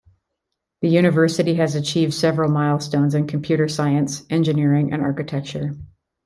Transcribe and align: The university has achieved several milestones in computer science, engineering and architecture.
The 0.81 0.87
university 0.89 1.53
has 1.57 1.75
achieved 1.75 2.15
several 2.15 2.49
milestones 2.49 3.13
in 3.13 3.27
computer 3.27 3.67
science, 3.67 4.25
engineering 4.31 4.91
and 4.91 5.03
architecture. 5.03 5.75